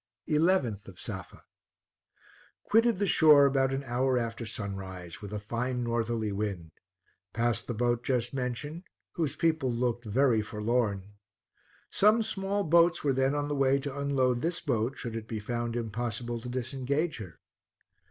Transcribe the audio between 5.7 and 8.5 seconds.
northerly wind. Passed the boat just